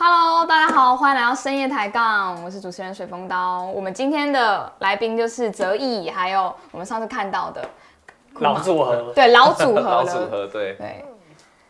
[0.00, 3.64] Hello，大家好，欢迎来到深夜抬杠，我是主持人水风刀。
[3.64, 7.68] 我们今天的来宾就是泽毅，还有我们上次看到的
[8.34, 11.04] 老组合，对老组合 老了组合对，对，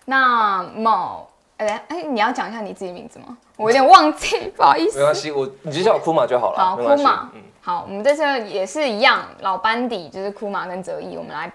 [0.05, 3.35] 那某，哎、哎，你要讲一下你自己名字吗？
[3.57, 4.99] 我有点忘记，不好意思。
[4.99, 6.59] 没关系，我你就叫我库玛就好了。
[6.59, 11.51] 好，库玛嗯，，好，我们这次也是一样，老班底就是库玛跟泽毅，我们来，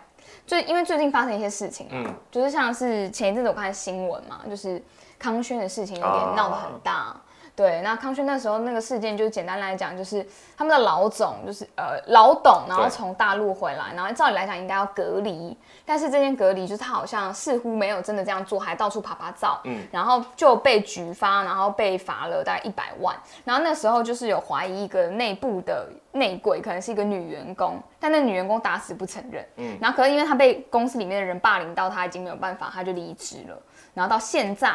[0.47, 4.81] 最因为最近发生一些事情，嗯，就是像是前一阵子我看新闻嘛，就是
[5.23, 7.15] 康轩的事情有点啊闹得很大。
[7.55, 23.15] 对，那康轩那时候那个事件，就是简单来讲，就是他们的老总就是呃老董，然后对从大陆回来，然后照理来讲应该要隔离，但是这件隔离就是他好像似乎没有真的这样做，还到处爬爬照，嗯然后就被举发，然后被罚了大概一百万。
[23.45, 29.45] 然后那时候就是有怀疑一个内部的内鬼可能是一个女员工，但那女员工打死不承认。
[29.57, 33.55] 嗯，然后可是因为她被公司里面的人霸凌到，她已经没有办法，她就离职了。
[33.93, 34.73] 然后到现在。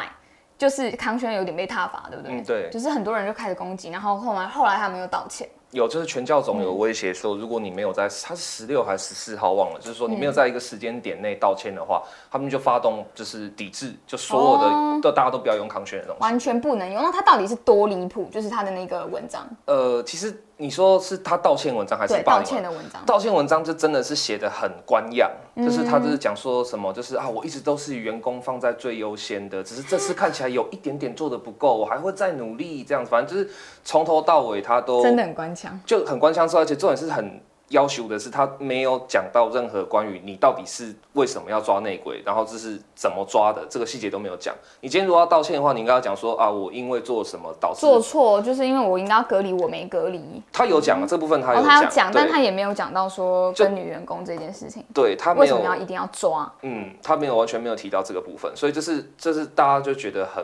[0.59, 2.35] 就是康轩有点被踏伐，对不对？
[2.35, 16.21] 嗯对就是很多人就开始攻击，然后后来后来他们又道歉，有就是全教总嗯有威胁说，如果你没有在他是十六还是十四号忘了，就是说你没嗯有在一个时间点内道歉的话，他们就发动就是抵制，就所有的哦都大家都不要用康轩的东西。
[16.21, 17.01] 完全不能用。
[17.01, 18.25] 那他到底是多离谱？
[18.29, 33.49] 就是他的那个文章，呃，其实你说是他道歉文章还是对，道霸凌文歉的文章，道歉文章就真的是写的很官样，就是他就是讲说什么，就是啊，我一直都是员工放在最优先的，只是这次看起来有一点点做的不够，我还会再努力，这样子，反正就是
[33.85, 35.79] 从头到尾他都真的很官腔。
[35.85, 44.55] 就很官腔而且重点是很要求的是，他没有讲到任何关于你到底是为什么要抓内鬼，然后这是怎么抓的，这个细节都没有讲。
[44.81, 50.41] 你今天如果要道歉的话，你应该要讲说啊，我因为做什么导致做错，就是因为我应该要隔离，我没隔离。
[50.51, 56.51] 他有讲啊，这部分他哦，有他有讲，但他也没有讲到说跟女员工这件事情，对他没为什有么要一定要抓？
[56.63, 60.43] 嗯，他没有完全没有提到这个部分，所以这是这是大家就觉得很，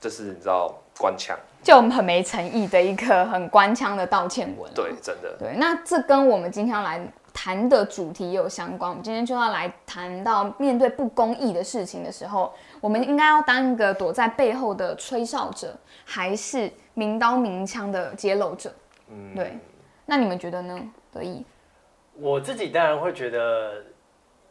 [0.00, 4.70] 这是你知道官腔，就很没诚意的一个很官腔的道歉文。
[4.74, 5.34] 对，真的。
[5.38, 7.00] 对，那这跟我们今天要来
[7.32, 8.88] 谈的主题也有相关。
[8.88, 15.74] 我们今天就要来谈到面对不公义的事情的时候，我们应该要当一个躲在背后的吹哨者，
[16.04, 18.72] 还是明刀明枪的揭露者？
[19.08, 19.58] 嗯，对，
[20.06, 20.78] 那你们觉得呢？
[21.12, 21.44] 得意，
[22.14, 23.82] 我自己当然会觉得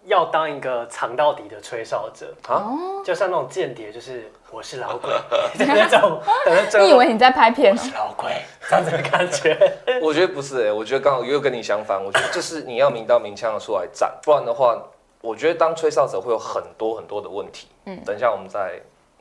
[0.06, 2.66] 要当一个藏到底的吹哨者，啊，
[3.06, 5.10] 就像那种间谍，就是我是老鬼。
[5.58, 6.20] 的 那种，
[6.84, 7.72] 你以为你在拍片？
[7.72, 7.78] 我？
[7.78, 8.32] 是老鬼
[8.70, 9.58] 这样子的感觉。
[10.02, 14.78] 我觉得不是哎、我觉得刚好又跟你相反，我觉得就是你要明刀明枪的出来站，不然的话，
[15.22, 17.68] 我觉得当吹哨者会有很多很多的问题。
[17.86, 18.80] 嗯，等一下我们再，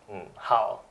[0.09, 0.83] 嗯，好，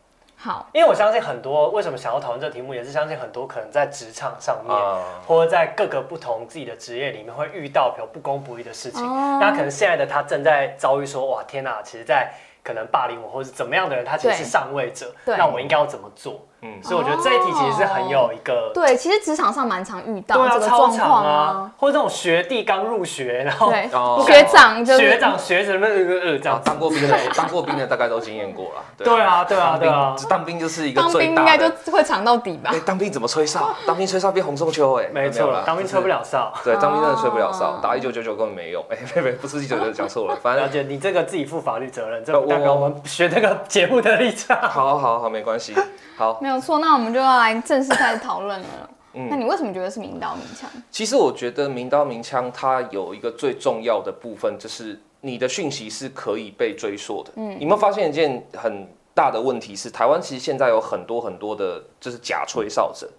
[0.44, 4.76] 好，因为我相信很多为什么想要讨论这个题目，也是相信很多可能在职场上面。
[4.76, 16.40] 嗯，或者在各个不同自己的职业里面会遇到比如不公不义的事情，哦那可能现在的他正在遭遇说，哇天哪，其实，在可能霸凌我或者是怎么样的人，他其实是上位者，对那我应该要怎么做？
[16.64, 18.72] 嗯所以我觉得这一题其实是很有一个。
[18.74, 21.72] 对，其实职场上蛮常遇到对啊，这个状况啊，。
[21.78, 28.84] 或者这种学弟刚入学，然后对，哦学长就是学长学者们呃呃呃这样子，当过兵的，当过兵的大概都经验过了。
[28.98, 31.92] 对啊对啊当对啊兵当兵就是一个当兵应该就的。
[31.92, 32.80] 会藏到底吧哎、？
[32.86, 33.74] 当兵怎么吹哨？
[33.88, 36.08] 当兵吹哨变红松秋哎、没错了，当兵吹不。
[36.08, 36.54] 了哨。
[36.64, 38.84] 对，当兵真的吹不了哨哦，打一九九九根本没用。
[38.90, 44.58] 哎、没没，不是一九九九讲错了，反正了解，你这个自己负法律责任，这呃不代表我我们学这个节目的立场。
[44.62, 45.74] 好好好，没关系。
[46.18, 48.68] 好，没有错，那我们就要来正式开始讨论了。
[49.14, 50.70] 嗯那你为什么觉得是明刀明枪？
[50.90, 57.32] 其实我觉得明刀明枪它有一个最重要的部分，就是你的讯息是可以被追溯的。
[57.36, 63.10] 嗯，你有没有发现一件很大的问题是，台湾其实现在有很多很多的，就是假吹哨者，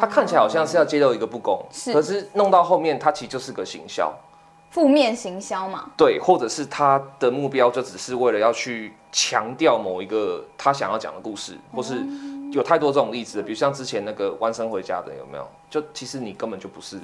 [0.00, 4.10] 他看起来好像是要揭露一个不公，是可是弄到后面，他其实就是个行销。
[4.70, 12.02] 负面行销嘛，对，或者是他的目标就只是为了要去强调某一个他想要讲的故事，或是
[12.54, 15.46] 有太多这种例子了，比如像之前那个弯生回家的有没有？
[15.68, 16.98] 就其实你根本就不是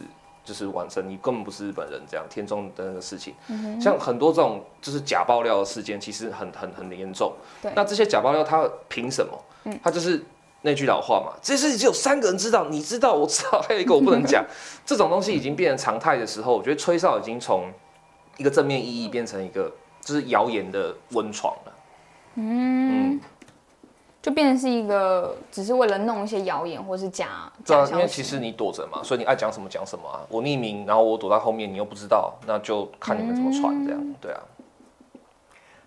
[0.45, 3.35] 就是弯生，你根本不是日本人这样天中的那个事情，
[3.81, 7.73] 像很多这种就是假爆料的事件，其实很很很严重对。
[7.75, 9.75] 那这些假爆料他凭什么？
[9.83, 10.23] 他就是。
[10.63, 14.45] 那句老话嘛，这些事情只有三个人知道，你知道，我知道，还有一个我不能讲。
[14.85, 17.73] 这种东西已经变成常态的时候，我觉得吹哨已经从
[18.37, 19.73] 一个正面意义变成一个
[20.03, 21.73] 就是谣言的温床了。
[22.35, 23.19] 嗯，
[24.23, 27.93] 就变成是一个只是为了弄一些谣言或是假对啊，假消息。
[27.95, 30.21] 因为其实你躲着嘛，所以你爱讲什么讲什么啊。
[30.29, 34.15] 我匿名，然后我躲在后面，你又不知道，那就看你们怎么传这样。
[34.21, 34.41] 对啊，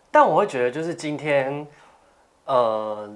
[0.09, 1.67] 但我会觉得，就是今天，
[2.45, 3.07] 呃，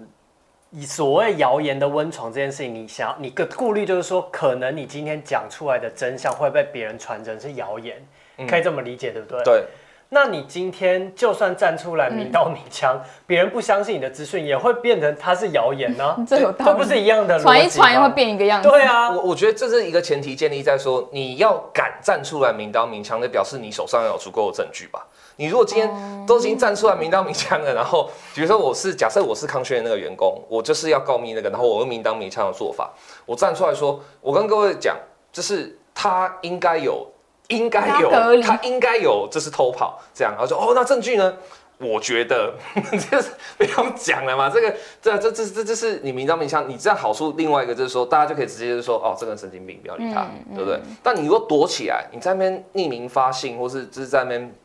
[0.69, 8.05] 以所谓谣言的温床这件事情，你想你个顾虑就是说，可能你今天讲出来的真相会被别人传成是谣言，
[8.47, 9.43] 可以这么理解，对不对？
[9.43, 9.65] 对，
[10.09, 17.51] 那你今天就算站出来明刀明枪，别人不相信你的资讯，也会变成它是谣言呢、 这有道理，这不是一样的逻辑吗？
[17.51, 18.69] 传一传会变一个样子。
[18.69, 25.05] 对啊，我我觉得这是一个前提，建立在说你要敢站出来明刀明枪的，表示你手上要有足够的证据吧。
[25.35, 32.91] 你如果今天都已经站出来明刀明枪了，然后比如说我是假设我是康轩的那个员工，我就是要告密那个，然后我用明刀明枪的做法，
[33.25, 34.97] 我站出来说，我跟各位讲，
[35.31, 37.05] 就是他应该有，
[37.49, 41.33] 应该有他应该有，这是偷跑这样，然后说哦，那证据呢？
[41.79, 42.55] 我觉得
[43.11, 47.31] 这是不用讲了嘛，这个这这这这这是你明刀明枪，你这样好处。
[47.37, 50.81] 另外一个就是说，大家就可以直接就说哦，这个人神经病，不要理他，嗯对不对？
[51.03, 54.55] 但你如果躲起来，你在那边匿名发信，或是就是在那边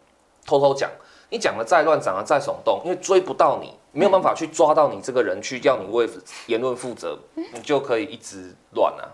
[0.46, 0.88] 偷偷讲，
[1.28, 6.08] 你讲的再乱，讲的再耸动，因为追不到你，没有办法去抓到你这个人，去要你为
[6.46, 9.04] 言论负责，你就可以一直乱啊。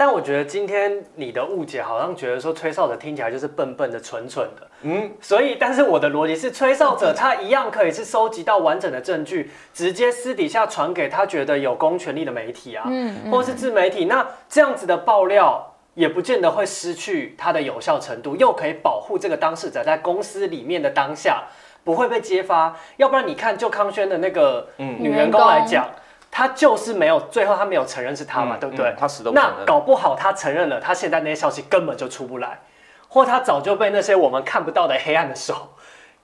[0.00, 14.06] 但我觉得今天你的误解好像觉得说吹哨者听起来就是笨笨的、蠢蠢的，嗯，所以，但是我的逻辑是，吹哨者他一样可以是收集到完整的证据，直接私底下传给他觉得有公权力的媒体啊，嗯或是自媒体。
[14.06, 21.42] 那这样子的爆料也不见得会失去它的有效程度，又可以保护这个当事者在公司里面的当下
[21.84, 22.74] 不会被揭发。
[22.96, 25.86] 要不然你看，就康轩的那个嗯女员工来讲，
[26.30, 28.96] 他就是没有最后他没有承认是他嘛，嗯对不对嗯？
[28.98, 29.52] 他死都不那。
[29.66, 32.60] 搞不好他承认了，他现在那些消息根本就出不来，
[33.08, 35.70] 或他早就被那些我们看不到的黑暗的手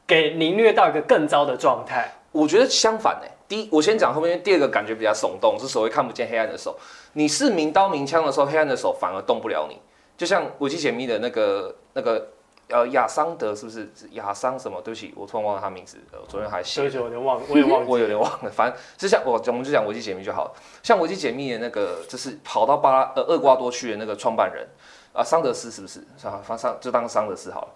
[0.07, 2.13] 给凌虐到一个更糟的状态。
[2.33, 6.79] 我觉得相反呢、第一，我先讲后面第二个感觉比较耸动，是所谓看不见黑暗的手。
[7.15, 9.81] 你是明刀明枪的时候，黑暗的手反而动不了你。
[10.17, 12.27] 就像武器解密的那个那个
[12.69, 14.81] 呃亚桑德是不是是亚桑什么？
[14.83, 15.99] 对不起，我突然忘了他名字。
[16.13, 17.87] 呃，我昨天还写对不起，我有点忘，我也忘 了。
[17.87, 20.53] 我有点忘了，反正就像我我们就讲维基解密就好了。
[20.83, 24.67] 像维基解密的那个，就是跑到巴拉呃厄瓜多去的那个创办人
[25.13, 26.01] 啊，桑德斯是不是？
[26.27, 27.69] 啊，反正就当桑德斯好了。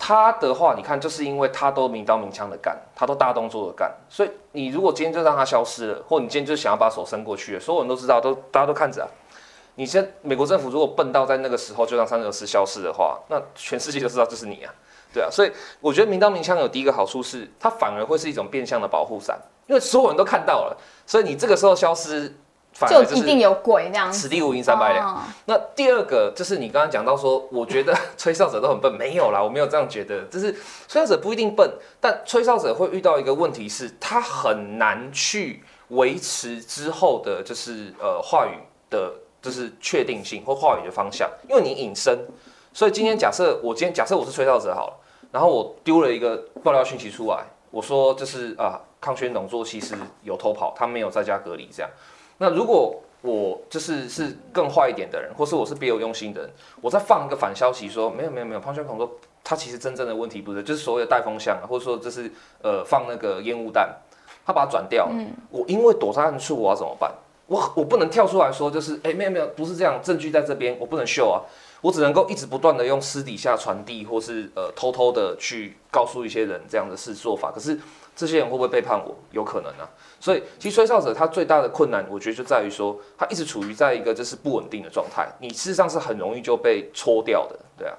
[0.00, 9.08] 他的话，你看，就是因为他都明刀明枪的干，他都大动作的干，所以你如果今天就让他消失了，或你今天就想要把手伸过去了，所有人都知道，都大家都看着啊。
[9.78, 14.74] 你现在美国政府如果笨到在那个时候就让桑德斯消失的话，那全世界都知道这是你啊，
[15.14, 20.76] 对啊，所以我觉得明刀明枪有第一个好处是，它反而会是一种变相的保护伞，因为所有人都看到了，
[21.06, 22.34] 所以你这个时候消失，
[22.72, 24.18] 反而就就一定有鬼那样子。
[24.18, 25.14] 此地无银三百两。
[25.14, 30.52] 哦那第二个就是你刚刚讲到说，我觉得吹哨者都很笨，没有啦，我没有这样觉得，就是
[30.88, 31.70] 吹哨者不一定笨，
[32.00, 38.58] 但吹哨者会遇到一个问题是，他很难去维持之后的，就是呃话语
[38.90, 42.18] 的，就是确定性或话语的方向，因为你隐身，
[42.72, 44.96] 所以今天假设我今天假设我是吹哨者好了，
[45.30, 51.90] 然后我丢了一个爆料讯息出来，我说就是啊康轩农作其实有偷跑，他没有在家隔离这样，
[52.38, 56.50] 那如果我就是是更坏一点的人，或是我是别有用心的人，
[56.80, 59.10] 我再放一个反消息说没有没有没有，康轩孔说
[59.42, 62.30] 他其实真正的问题不是，就是所谓的带风向啊，或者说就是
[62.62, 63.88] 呃放那个烟雾弹，
[64.46, 65.14] 他把它转掉了。
[65.50, 67.12] 我因为躲在暗处，我要怎么办？
[67.48, 71.42] 我我不能跳出来说就是哎、没有没有不是这样，证据在这边，我不能秀啊，
[71.80, 77.78] 我只能够一直不断的用私底下传递，或是呃偷偷的去告诉一些人这样的事做法，可是
[78.14, 79.16] 这些人会不会背叛我？
[79.32, 79.88] 有可能啊。
[80.20, 87.94] 所以，其实吹哨者他最大的困难，我觉得就在于说，他一直处于在一个就是不稳定的状态，你事实上是很容易就被戳掉的，对啊，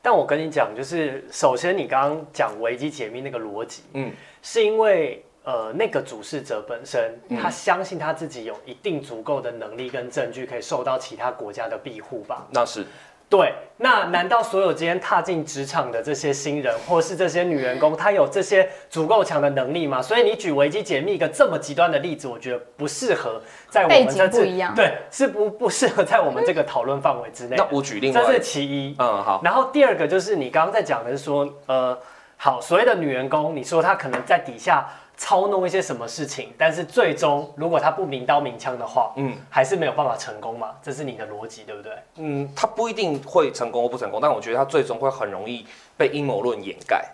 [0.00, 4.12] 但我跟你讲，就是首先你刚刚讲危机解密那个逻辑，嗯，
[4.42, 12.46] 是因为呃那个主事者本身嗯他相信他自己有一定足够的能力跟证据，可以受到其他国家的庇护吧？
[12.50, 12.86] 那是
[13.28, 20.02] 对，那难道所有今天踏进职场的这些新人，或是这些女员工，她有这些足够强的能力吗？
[20.02, 27.54] 所以你举危机解密一个这么极端的例子，我觉得不适合在我们背这不一样对，是不不适合在我们这个讨论范围之内。
[27.56, 28.96] 那我举另外这是，其一。
[28.98, 31.96] 嗯，好，然后第二个就是你刚刚在讲的是说，呃，
[32.36, 34.84] 好，所谓的女员工，你说她可能在底下
[35.20, 40.70] 操弄一些什么事情，但是最终如果他不明刀明枪的话，嗯还是没有办法成功嘛？
[40.82, 41.92] 这是你的逻辑，对不对？
[42.16, 47.04] 嗯，他不一定会成功或不成功，但我觉得他最终会很容易被阴谋论掩盖。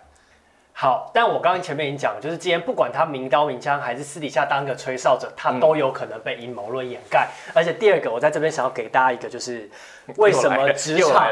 [0.71, 7.27] 好，但我刚刚前面已经讲了，就是今天不管他明刀明枪还是私底下当个吹哨者，他都有可能被阴谋论掩盖。
[7.53, 9.69] 而且第二个，我在这边想要给大家一个，就是
[10.15, 11.29] 为什么 职场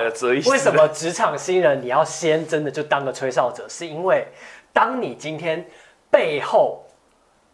[0.52, 3.66] 为什么职场新人你要先真的就当个吹哨者？
[3.70, 4.28] 是因为
[4.74, 5.66] 当你今天
[6.16, 6.82] 背后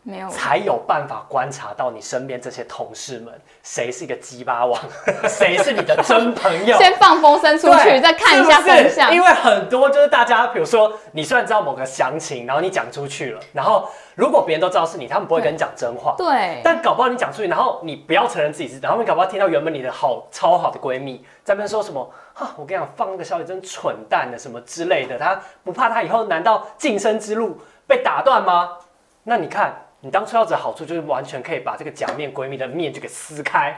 [0.03, 4.79] 没有才有办法观察到你身边这些同事们，谁是一个鸡巴王，
[5.29, 6.75] 谁是你的真朋友。
[6.77, 9.13] 先放风声出去，再看一下是不是风向。
[9.13, 16.15] 因为很多就是大家，比如说你虽然知道某个详情，然后你讲出去了，然后如果别人都知道是你，他们不会跟你讲真话。
[16.17, 27.59] 对，但搞不好你讲出去，然后你不要承认自己是，然后你搞不好听到原本你的好超好的闺蜜在那边说什么啊，我跟你讲放那个消息真蠢蛋的什么之类的，她不怕她以后难道晋升之路
[27.91, 28.77] 被打断吗？
[29.25, 33.77] 那你看你当吹哨者好处就是完全可以把这个假面闺蜜的面就给撕开。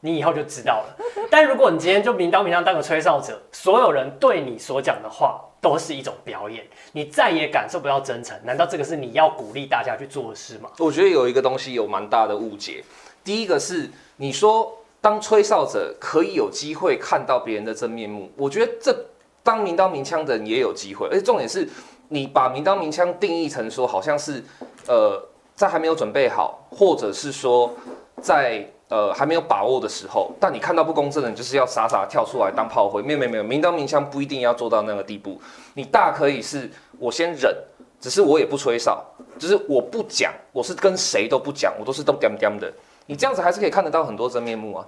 [0.00, 0.96] 你以后就知道了。
[1.30, 8.36] 但如果你今天就明刀明枪当个吹哨者，所有人对你所讲的话都是一种表演，你再也感受不到真诚。
[8.42, 10.68] 难道这个是你要鼓励大家去做的事吗？
[10.80, 12.82] 我觉得有一个东西有蛮大的误解。
[13.22, 18.92] 第一个是你说当吹哨者可以有机会看到别人的真面目，我觉得这
[19.44, 21.68] 当明刀明枪的人也有机会，而且重点是
[22.12, 24.44] 你把明刀明枪定义成说好像是
[24.86, 25.18] 呃
[25.54, 27.72] 在还没有准备好，或者是说
[28.20, 33.00] 在呃还没有把握的时候，但你看到不公正的，就是要傻傻跳出来当炮灰。
[33.00, 35.40] 没有没有没有，明刀明枪不一定要做到那个地步，
[35.72, 37.50] 你大可以是我先忍，
[37.98, 39.02] 只是我也不吹哨，
[39.38, 42.70] 只是我不讲，我是跟谁都不讲，我都是都点点的。
[43.06, 44.86] 你这样子还是可以看得到很多真面目啊，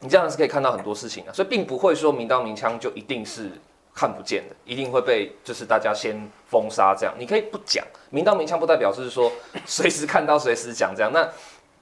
[0.00, 3.50] 你这样是可以看到很多事情啊，所以并不会说明刀明枪就一定是
[3.98, 6.16] 看不见的，一定会被就是大家先
[6.48, 7.12] 封杀这样。
[7.18, 9.32] 你可以不讲，明刀明枪不代表是说
[9.66, 11.10] 随时看到随时讲这样。
[11.12, 11.28] 那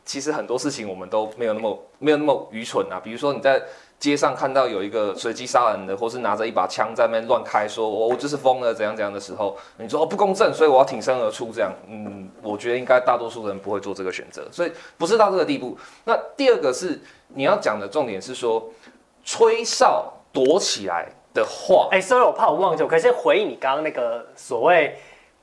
[0.03, 3.63] 其实很多事情我们都没有那么没有那么愚蠢啊，比如说你在
[3.99, 15.77] 街上看到有一个随机杀人的，或是拿着一把枪在那边乱开，说我我就是疯了怎样怎样的时候，你说哦不公正，所以我要挺身而出这样，嗯，我觉得应该大多数人不会做这个选择，所以不是到这个地步。
[16.05, 18.71] 那第二个是你要讲的重点是说，
[19.25, 24.99] 吹哨躲起来的话，哎、所以我怕我忘记，我可以先回应你刚刚那个所谓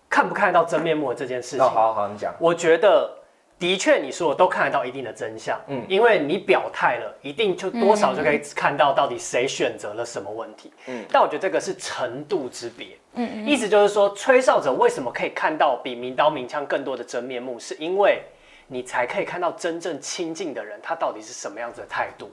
[0.09, 1.65] 看不看得到真面目的这件事情。
[1.65, 3.09] 哦，好好你讲，我觉得
[3.57, 5.79] 的确你说的都看得到一定的真相，嗯。
[5.79, 13.47] 嗯，因为你表态了，一定就多少就可以看到到底谁选择了什么问题，嗯嗯，但我觉得这个是程度之别，嗯嗯。
[13.47, 18.21] 意思就是说，吹哨者为什么可以看到比明刀明枪更多的真面目，是因为
[18.73, 22.31] 你才可以看到真正亲近的人他到底是什么样子的态度。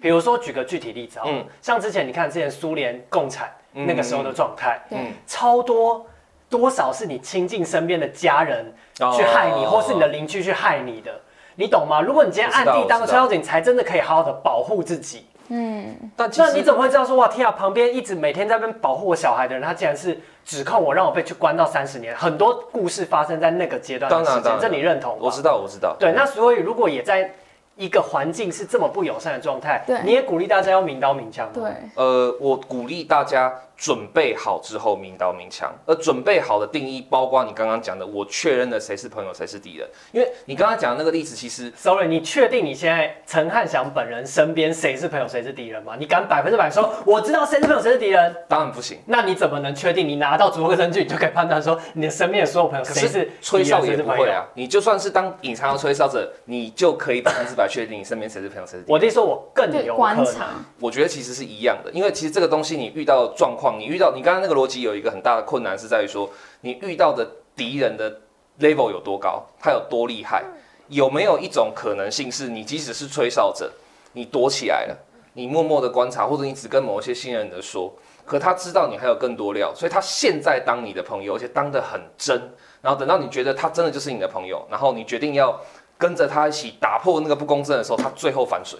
[0.00, 1.44] 比如说举个具体例子啊，嗯。
[1.62, 3.86] 像之前你看之前苏联共产嗯。
[3.86, 4.98] 那个时候的状态，对。
[4.98, 5.12] 嗯。
[5.26, 6.06] 超多
[6.50, 8.72] 多少是你亲近身边的家人
[9.16, 11.20] 去害你，哦或是你的邻居去害你的，
[11.54, 12.02] 你懂吗？
[12.02, 15.26] 如果你今天暗地当个吹哨者，你才真的可以好好的保护自己。
[15.48, 22.14] 嗯，但那你怎么会知道说哇天啊，旁边一直每天在那边保护我小孩的人，他竟然是指控我，让我被去关到三十年？
[22.16, 25.18] 很多故事发生在那个阶段的时间，当然这你认同吗？
[25.22, 27.30] 我知道我知道，对，那所以如果也在
[27.76, 31.52] 一个环境是这么不友善的状态对，你也鼓励大家要明刀明枪吗？
[31.54, 35.72] 对，呃，我鼓励大家准备好之后明刀明枪。
[35.86, 39.88] 而准备好的定义，包括你刚刚讲的，我确认了谁是朋友，谁是敌人。
[40.10, 45.94] 因为你刚刚讲的那个例子，其实 Sorry，你确定你现在陈汉祥本人身边谁是朋友谁是敌人吗？
[45.96, 48.34] 你敢百分之百说我知道谁是朋友谁是敌人？
[48.48, 48.98] 当然不行。
[49.06, 53.96] 那你怎么能确定你拿到足够证据，你就可以判断说你的身边的所有朋友可谁是是吹哨也？
[53.96, 58.94] 不会啊，你就算是当隐藏的吹哨者，你就可以百分之百确定你身边谁是朋友，谁是敌人。
[58.94, 59.96] 我的意思说，我更有。
[59.96, 68.20] 观察，我觉得其实是一样的，因为其实这个东西你遇到的状况，你遇到你刚刚那个逻辑有一个很大的困难是在于说，你遇到的敌人的
[68.60, 70.44] level 有多高，他有多厉害，
[70.88, 73.70] 有没有一种可能性是你即使是吹哨者，
[74.12, 74.96] 你躲起来了，
[75.32, 77.92] 你默默的观察，或者你只跟某一些信任的说，
[78.24, 82.40] 可他知道你还有更多料，所以他现在当你的朋友，而且当得很真，
[82.80, 85.60] 然后等到你觉得他真的就是你的朋友，然后你决定要
[85.96, 88.78] 跟着他一起打破那个不公正的时候，他最后反水。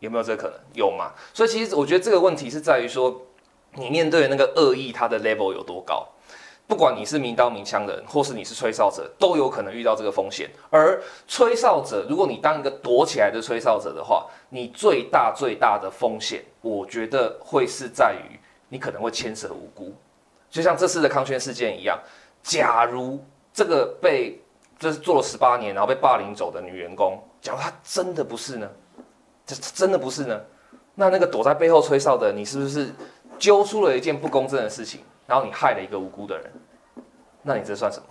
[0.00, 0.56] 有没有这个可能？
[0.74, 1.10] 有嘛？
[1.34, 3.20] 所以其实我觉得这个问题是在于说，
[3.78, 6.06] 你面对的那个恶意，它的 level 有多高？
[6.66, 10.50] 不管你是明刀明枪的人，或是你是吹哨者，都有可能遇到这个风险。
[10.68, 19.94] 而吹哨者，如果你当一个躲起来的吹哨者的话，你最大最大的风险，我觉得会是在于你可能会牵涉无辜，
[20.50, 21.98] 就像这次的康轩事件一样。
[22.42, 23.18] 假如
[23.50, 24.38] 这个被
[24.78, 28.70] 就是做了十八年，然后被霸凌走的女员工，假如她真的不是呢？
[29.46, 30.38] 这真的不是呢？
[30.94, 32.92] 那那个躲在背后吹哨的，你是不是
[33.38, 36.52] 揪出了一件不公正的事情，然后你害了一个无辜的人？
[37.42, 38.06] 那你这算什么？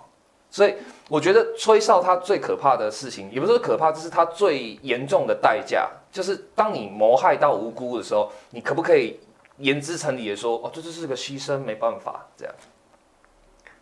[0.50, 0.74] 所以
[1.10, 9.20] 我觉得吹哨它最可怕的事情，也不是说可怕，这是它最严重的代价，就是当你谋害到无辜的时候，你可不可以
[9.58, 12.54] 言之成理的说，哦，这就是个牺牲，没办法这样。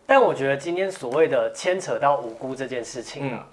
[0.04, 3.46] 但我觉得今天所谓的牵扯到无辜这件事情啊，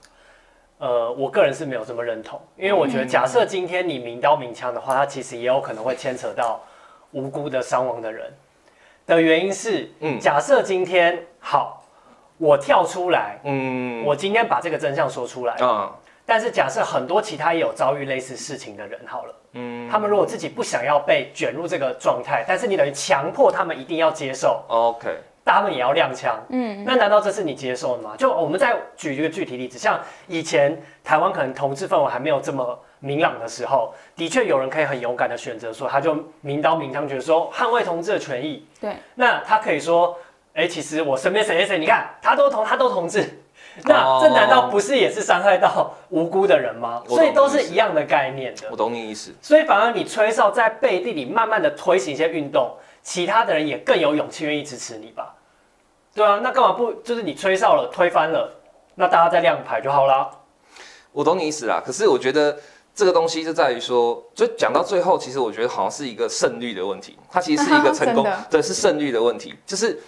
[0.79, 6.59] 呃，我个人是没有这么认同，因为我觉得假设今天你明刀明枪的话，它其实也有可能会牵扯到
[7.13, 8.31] 无辜的伤亡的人。
[9.05, 10.19] 的原因是，嗯。
[10.19, 11.83] 假设今天好，
[12.37, 15.93] 我跳出来，嗯，我今天把这个真相说出来，啊，
[16.25, 19.89] 但是假设很多其他也有遭遇类似事情的人，好了，嗯。
[19.89, 25.09] 他们如果自己不想要被卷入这个状态，但是你等于强迫他们一定要接受，，OK，
[25.43, 28.15] 他们也要踉跄，嗯，那难道这是你接受的吗？
[28.17, 38.65] 就我们再举一个具体例子，像以前台湾可能同志氛围还没有这么明朗的时候，的确有人可以很勇敢的选择说，他就明刀明枪，觉得说捍卫同志的权益。
[38.79, 40.17] 对，那他可以说，
[40.53, 43.43] 哎、其实我身边谁谁谁，你看他都同他都同志，
[43.83, 47.03] 那哦这难道不是也是伤害到无辜的人吗？
[47.09, 48.77] 所以都是一样的概念的我。
[48.77, 49.33] 懂你意思。
[49.41, 55.35] 所以反而你吹哨在背地里慢慢的推行一些运动，其他的人也更有勇气愿意支持你吧？
[56.15, 58.49] 对啊，那干嘛不就是你吹哨了推翻了，
[58.95, 60.29] 那大家再亮牌就好啦。
[61.11, 62.57] 我懂你意思啦，可是我觉得
[62.95, 69.99] 这个东西就在于说，就讲到最后，其实我觉得好像是一个胜率的问题，它其实是一个 成功的，对，是胜率的问题，就是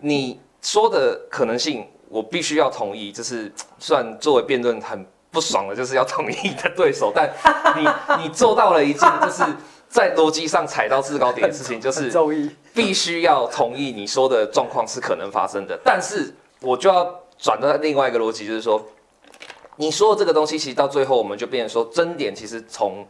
[0.00, 7.30] 你说的可能性，我必须要同意，就是虽然作为辩论很不爽的，就是要同意的对手，但
[7.76, 9.42] 你你做到了一件就是
[9.88, 12.10] 在逻辑上踩到制高点的事情，就是，
[12.74, 18.82] 必须要同意你说的状况是可能发生的，但是我就要转到另外一个逻辑，就是说，
[19.76, 23.06] 你说的这个东西，其实到最后我们就变成说，争点其实从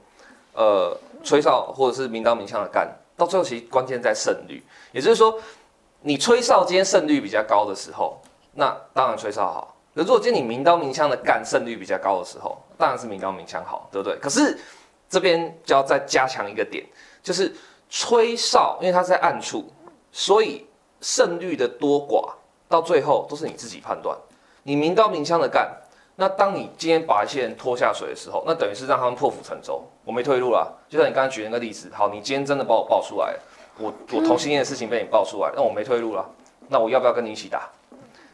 [0.53, 5.39] 呃吹哨或者是明刀明枪的干，到最后其实关键在胜率，也就是说，
[6.03, 8.21] 你吹哨今天胜率比较高的时候，
[8.53, 9.77] 那当然吹哨好。
[9.95, 14.19] 可如果今天你明刀明枪的干胜率比较高的时候，当然是明刀明枪好，对不对？
[14.19, 14.59] 可是
[15.09, 16.85] 这边就要再加强一个点，
[17.23, 17.55] 就是
[17.89, 19.65] 吹哨，因为它是在暗处，
[20.13, 20.67] 所以
[21.01, 22.29] 胜率的多寡
[22.69, 24.15] 到最后都是你自己判断。
[24.65, 25.75] 你明刀明枪的干，
[26.17, 30.75] 那当你今天把一些人拖下水的时候，那等于是让他们破釜沉舟，我没退路了。
[30.89, 33.37] 就像你刚才举那个例子，好，你今天真的把我爆出来，
[33.79, 36.29] 我我同性恋的事情被你爆出来，那我没退路了，
[36.69, 37.69] 那我要不要跟你一起打？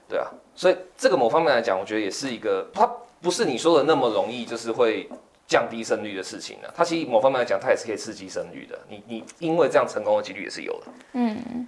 [0.08, 2.88] 对啊，所以这个某方面来讲，我觉得也是一个，它
[3.20, 5.08] 不是你说的那么容易，就是会
[5.46, 8.78] 降低胜率的事情呢、它其实某方面来讲，它也是可以刺激胜率的。
[8.88, 10.92] 你你因为这样成功的几率也是有的。
[11.14, 11.66] 嗯，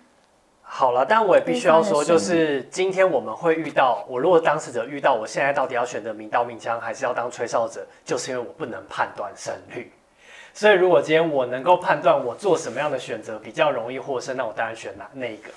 [0.76, 9.93] 好了，但我也必须要说，就是今天我们会遇到，我如果当事者遇到，我现在到底要选择明刀明枪，还是要当吹哨者，就是因为我不能判断胜率。
[10.52, 15.50] 所以如果今天我能够判断我做什么样的选择比较容易获胜，那我当然选哪那一个。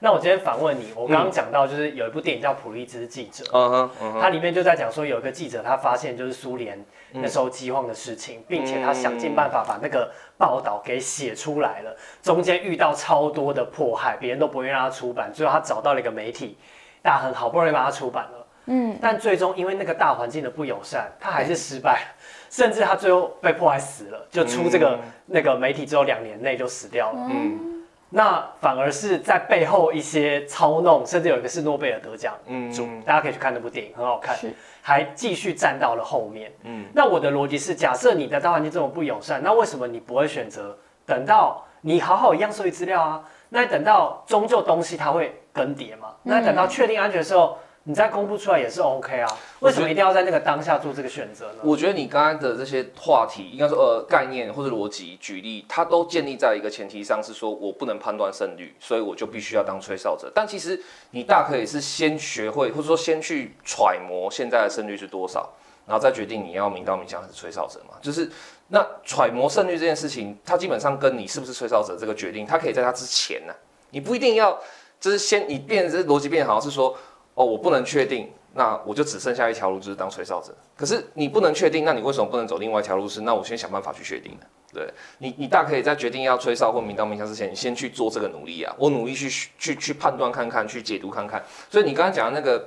[0.00, 16.56] 那我今天反问你，我刚刚讲到就是有一部电影叫《普利兹记者》，嗯哼，它里面就在讲说，有一个记者他发现就是苏联那时候饥荒的事情，并且他想尽办法把那个报道给写出来了，中间遇到超多的迫害，别人都不愿意让他出版，最后他找到了一个媒体，
[17.02, 22.08] 大亨好不容易把他出版了，嗯，但最终因为那个大环境的不友善，他还是失败了，
[22.50, 27.18] 甚至他最后被迫害死了，就出这个、那个媒体之后两年内就死掉了。
[27.30, 27.75] 嗯
[28.10, 34.36] 那反而是在背后一些操弄，甚至有一个是诺贝尔得奖嗯主，大家可以去看那部电影，很好看。
[34.36, 36.52] 是，还继续站到了后面。
[36.62, 43.22] 嗯那我的逻辑是，假设你的大环境这么不友善，那为什么你不会选择等到你好好一样收集资料啊？
[43.48, 46.14] 那等到终究东西它会更迭嘛？
[46.22, 49.38] 那等到确定安全的时候，你再公布出来也是 OK 啊？
[49.60, 51.60] 为什么一定要在那个当下做这个选择呢？
[51.62, 60.28] 我觉得你刚刚的这些话题，应该说呃概念或者逻辑举例，它都建立在一个前提上，是说我不能判断胜率，所以我就必须要当吹哨者。
[60.34, 65.48] 但其实你大可以是先学会，或者说先去揣摩现在的胜率是多少，
[65.86, 67.94] 然后再决定你要明刀明枪还是吹哨者嘛。
[68.02, 68.28] 就是
[68.66, 73.54] 那揣摩胜率这件事情，它基本上跟你是不是吹哨者这个决定，它可以在它之前呢、
[73.90, 74.58] 你不一定要
[74.98, 76.98] 就是先你变这逻辑变好像是说
[77.36, 78.28] 哦我不能确定。
[78.58, 80.50] 那我就只剩下一条路，就是当吹哨者。
[80.74, 83.06] 可是你不能确定，那你为什么不能走另外一条路？
[83.06, 84.46] 是那我先想办法去确定的。
[84.72, 88.74] 对你，你大可以在决定要吹哨或明刀明枪之前，你先去做这个努力啊。
[88.78, 91.44] 我努力去去去判断看看，去解读看看。
[91.68, 92.66] 所以你刚刚讲的那个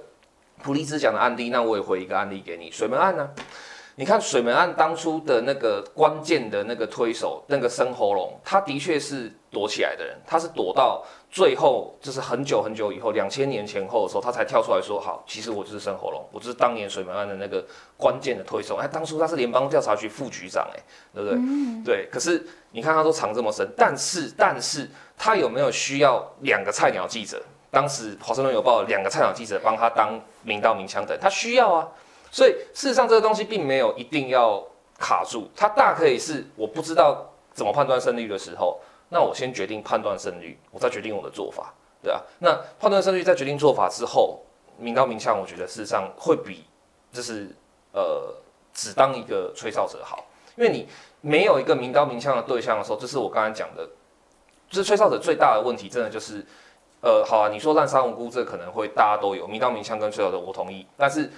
[0.62, 3.27] 普利兹讲的案例，那我也回一个案例给你，水门案呢、
[4.00, 17.62] 你看水门案当初的那个关键的那个推手，那个生喉咙，他的确是躲起来的人，他是躲到最后，就是很久很久以后，两千年前后的时候，他才跳出来说，好，其实我就是生喉咙，我就是当年水门案的那个
[17.98, 18.78] 关键的推手。
[18.78, 20.80] 哎，当初他是联邦调查局副局长，哎，
[21.14, 21.38] 对不对？
[21.84, 22.10] 对。
[22.10, 27.44] 可是你看他都藏这么深，但是但是他有没有需要两个菜鸟记者？
[27.70, 31.86] 当时华盛顿邮报两个菜鸟记者帮他当明刀明枪的，他需要啊。
[32.32, 34.63] 所以事实上，这个东西并没有一定要
[34.98, 42.22] 卡住，它大可以是我不知道怎么判断胜率的时候，那我先决定判断胜率，我再决定我的做法，对啊。
[42.39, 44.39] 那判断胜率再决定做法之后，
[44.78, 46.65] 明刀明枪，我觉得事实上会比
[47.12, 47.50] 就是
[47.94, 48.34] 呃
[48.74, 50.88] 只当一个吹哨者好，因为你
[51.22, 53.88] 没有一个明刀明枪的对象的时候，这是我刚才讲的，
[54.70, 56.46] 就是吹哨者最大的问题，真的就是
[57.02, 60.86] 呃，好啊，你说滥杀无辜，这可能会大家都有，明刀明枪跟吹哨者，我同意。
[60.96, 61.32] 但是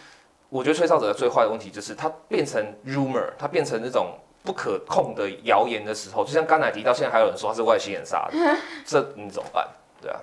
[0.52, 4.08] 我觉得吹哨者最坏的问题就是它变成 rumor，它变成那种
[4.44, 8.38] 不可控的谣言的时候，就像刚才提到，现在还有人说他是外星人杀的，
[8.86, 9.66] 这你怎么办？
[10.02, 10.20] 对啊。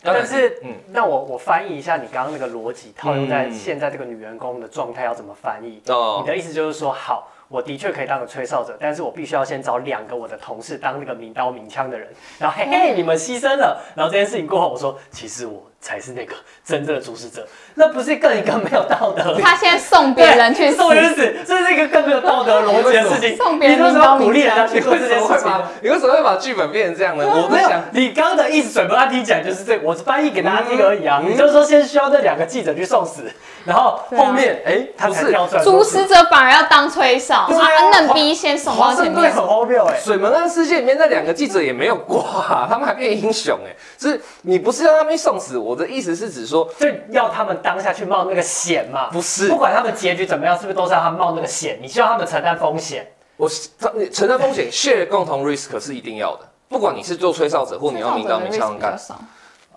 [0.00, 5.82] 但是，嗯嗯，那我我翻译一下你刚刚那个逻辑，套用在现在这个女员工的状态要怎么翻译？
[5.88, 19.38] 哦你的意思就是说，好，我的确可以当个吹哨者，但是我必须要先找两个我的同事当那个明刀明枪的人，然后嘿嘿，你们牺牲了，然后这件事情过后，我说其实我才是那个 真正的主使者，那不是更一个没有道德？
[19.40, 23.36] 他先送别人去，送人死，这是一个更没有道德逻辑的事情。
[23.38, 25.50] 送别人你为什么要鼓励人家去做这件事情？
[25.82, 27.24] 你为什么会把剧本变成这样呢？
[27.26, 31.22] 我没有在想，，你刚刚的意思，水波他听起来就是这，我是翻译给大家听而已啊。
[31.24, 33.22] 嗯你就是说先需要这两个记者去送死，
[33.64, 39.14] 然后后面哎、他才跳出来主使者反而要当吹哨，对啊啊，嫩逼先送到华前面。
[39.14, 39.98] 盛顿很荒谬哎。
[39.98, 45.56] 水门案事件里面那两个记者也没有挂、他们还变英雄哎、是你不是要他们送死？
[45.68, 49.10] 我的意思是指说，就要他们当下去冒那个险嘛？
[49.10, 51.78] 不是不管他们结局怎么样，是不是都是要他们冒那个险？
[51.82, 53.06] 你希望他们承担风险？
[53.36, 53.46] 我
[53.78, 56.48] 他你承担风险， share 共同 risk 是一定要的。
[56.70, 58.98] 不管你是做吹哨者或你要明刀明枪干，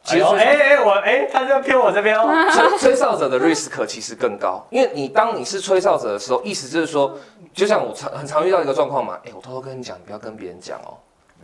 [0.04, 2.30] 其实吹哎哎，我哎，他就偏我这边哦。
[2.52, 7.16] 吹吹哨者的 risk 其实更高，因为你当你是吹哨者的时候，意思就是说，
[7.54, 10.96] 就像我常很常遇到一个状况嘛，哎、我偷偷跟你讲，你不要跟别人讲哦。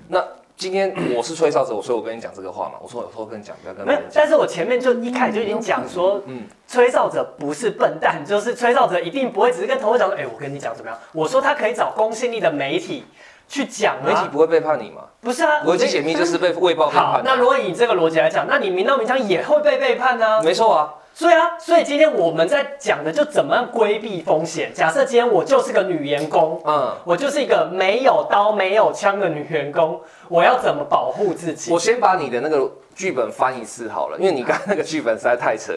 [0.08, 0.24] 那
[0.58, 4.00] 今天我是吹哨者，所以我跟你讲这个话嘛，我说我偷偷跟你讲，不要跟没有。
[4.12, 11.00] 但是我前面就一开始就已经讲说，嗯吹哨者不是笨蛋，就是吹哨者一定不会只是跟同事讲说，哎、我跟你讲怎么样？
[11.12, 13.06] 我说他可以找公信力的媒体
[13.48, 15.04] 去讲啊，媒体不会背叛你吗？
[15.22, 17.22] 不是啊，逻辑解密就是被卫报叛，好。
[17.24, 24.72] 那如果以这个逻辑来讲，那你明刀明枪也会被背叛呢、没错啊，所以啊，所以今天我们在讲的就怎么样规避风险。
[24.72, 31.74] 假设今天我就是个女员工，嗯，我就是一个没有刀没有枪的女员工，我要怎么保护自己？
[31.74, 35.72] 我先把你的那个剧本翻一次好了，因为你刚刚那个剧本实在太扯。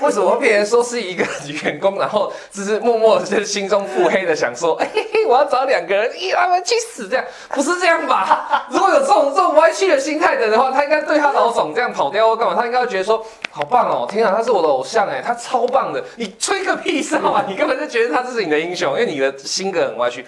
[0.00, 1.24] 为什么别人说是一个
[1.64, 8.66] 员工，然后只是默默的就是心中腹黑的想说， 哎、嘿嘿，我要找两个人，一，他们去死，这样不是这样吧？
[8.70, 17.44] 如果有这种这种歪曲的心态的人的话，他应该对他老总这样跑掉或干嘛，他应该会觉得说，好棒哦，天啊，他是我的偶像哎，他超棒的，你吹个屁哨啊！
[17.48, 20.26] 你根本就觉得他这是你的英雄，因为你的性格很歪曲。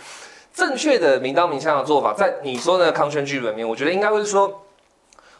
[0.53, 4.63] 正确的明刀明枪的做法，在你说的那个康轩剧本里面，我觉得应该会是说，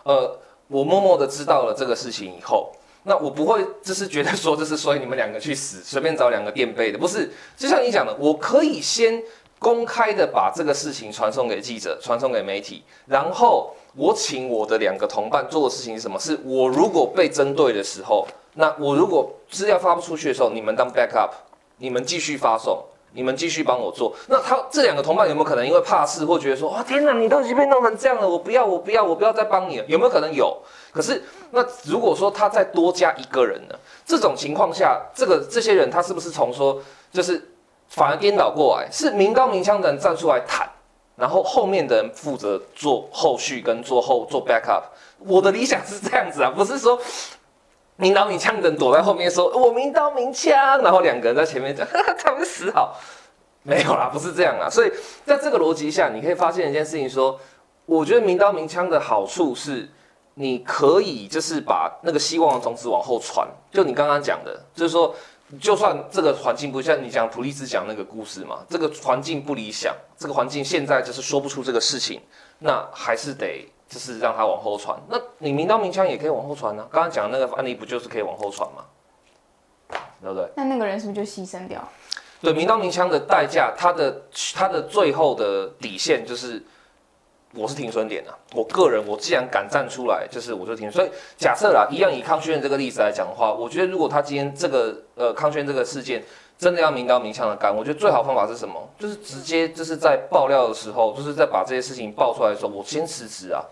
[0.05, 0.39] 呃，
[0.71, 2.71] 我默默的知道了这个事情以后，
[3.03, 7.29] 那我不会就是觉得说，这是所以你们两个去死，随便找两个垫背的，不是。
[7.57, 9.21] 就像你讲的，我可以先
[9.59, 16.17] 公开的把这个事情传送给记者，传送给媒体，然后我请我的两个同伴做的事情是什么？
[16.21, 21.31] 是我如果被针对的时候，那我如果资料发不出去的时候，你们当 backup，
[21.79, 22.81] 你们继续发送。
[23.13, 30.57] 你们继续帮我做，那他这两个同伴有没有可能因为怕事或觉得说，哇天哪，你都已经被弄成这样了，我不要，我不要，我不要再帮你了，有没有可能有？
[30.93, 33.75] 可是那如果说他再多加一个人呢？
[34.07, 36.81] 这种情况下，这个这些人他是不是从说
[37.13, 37.43] 就是
[37.89, 40.69] 反而颠倒过来，是明刀明枪的人站出来谈，
[41.17, 44.83] 然后后面的人负责做后续跟做后做 backup。
[45.19, 46.99] 我的理想是这样子啊，不是说
[48.01, 51.87] 明刀明枪的人躲在后面说我明刀明枪，然后两个人在前面讲
[52.19, 52.99] 他们死好。
[53.63, 54.71] 没有啦，不是这样啊。
[54.71, 54.91] 所以
[55.27, 57.39] 在这个逻辑下，你可以发现一件事情说，
[57.85, 59.87] 我觉得明刀明枪的好处是，
[60.33, 63.47] 你可以就是把那个希望的种子往后传。
[63.71, 65.15] 就你刚刚讲的，就是说，
[65.61, 72.19] 就算这个环境不像你讲普利兹讲那个故事嘛，这个环境不理想，这个环境现在就是说不出这个事情，
[72.61, 74.97] 那还是得就是让它往后传。
[75.09, 78.85] 那你明刀明枪也可以往后传呢、刚刚讲的那个案例不就是可以往后传吗？
[80.23, 80.49] 对不对？
[80.55, 81.83] 那那个人是不是就牺牲掉？
[82.41, 84.23] 对，明刀明枪的代价，他的
[84.55, 86.63] 他的最后的底线就是，
[87.53, 88.33] 我是停损点啊。
[88.55, 90.91] 我个人，我既然敢站出来，就是我就停。
[90.91, 96.23] 所以假设啦，一样以康轩这个例子来讲的话，我觉得如果他今天这个呃康轩这个事件
[96.57, 98.89] 真的要明刀明枪的干，我觉得最好方法是什么？
[98.99, 103.65] 就是直接就是在爆料的时候，就是在把这些事情爆出来的时候，我先辞职啊。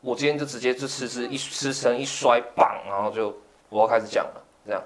[0.00, 3.36] 我今天就直接就辞职，一辞呈一摔，棒，然后就
[3.68, 4.82] 我要开始讲了，这样，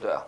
[0.00, 0.22] 对啊。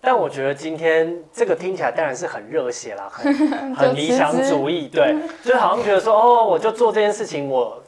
[0.00, 7.82] 但我觉得今天这个听起来当然是很热血啦，很 很理想主义，对，就是好像觉得说，哦，我就做这件事情，我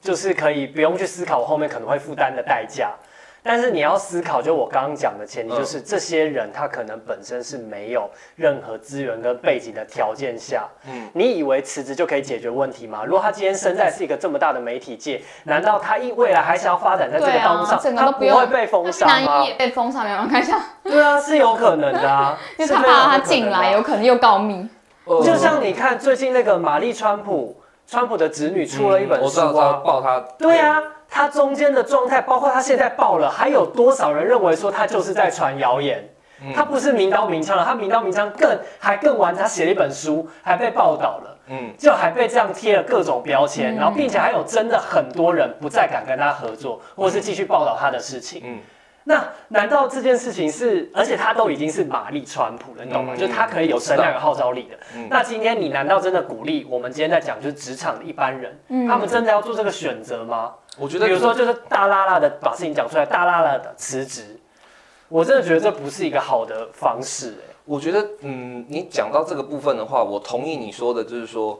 [0.00, 2.94] 就是可以不用去思考我后面可能会负担的代价。
[3.46, 5.56] 但是你要思考，就我刚刚讲的前提，嗯。
[5.56, 11.08] 就是这些人他可能本身是没有任何资源跟背景的条件下，嗯。
[11.12, 13.04] 你以为辞职就可以解决问题吗？
[13.04, 19.44] 如果他今天身在是一个这么大的媒体界，难道他一未来还想要发展在这个道路上，整个他不都不会被封杀吗？
[19.44, 24.68] 也被封杀没有看一下，对啊，是有可能的啊， 因为他怕他进来，有可能又告密。
[25.04, 27.56] 呃就像你看最近那个玛丽川普，
[27.86, 30.82] 川普的子女出了一本嗯我知道，书啊，爆他，对啊，
[31.16, 36.06] 他中间的状态，包括他现在爆了，还有多少人认为说他就是在传谣言？
[36.54, 48.58] 他不是明刀明枪了，他明刀明枪更还更完，他写了一本书，还被报道了，嗯，就还被这样贴了各种标签，然后并且还有真的很多人不再敢跟他合作，或是继续报道他的事情，嗯。
[49.08, 50.90] 那难道这件事情是？
[50.92, 53.14] 而且他都已经是玛丽川普了，你懂吗？
[53.16, 54.76] 就他可以有声量、有号召力的。
[55.08, 60.50] 那今天你难道真的鼓励我们今天在讲，就是职场的一般人，他们真的要做这个选择吗？
[60.78, 64.38] 我觉得，比如说就是大拉拉的把事情讲出来，大拉拉的辞职，
[65.08, 67.34] 我真的觉得这不是一个好的方式。
[67.48, 71.58] 哎，我觉得，嗯，你讲到这个部分的话，我同意你说的，就是说。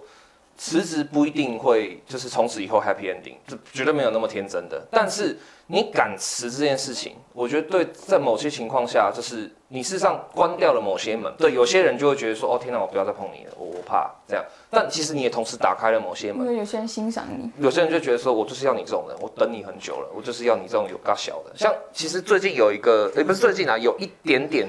[0.57, 4.83] 辞职不一定会就是从此以后 happy ending，这绝对没有那么天真的。
[4.91, 11.31] 但是你敢辞这件事情，我觉得对在某些情况下，就是你事实上关掉了某些门。
[11.37, 14.43] 对，有些人就会觉得说，哦天哪，我不要再碰你了，我我怕这样。
[14.71, 16.47] 但其实你也同时打开了某些门。
[16.47, 21.53] 因为有些人欣赏你，有些人就觉得说，我就是要你这种人，我等你很久了，我就是要你这种有大小的。
[21.55, 24.67] 像其实最近有一个，也不是最近啊，有一点点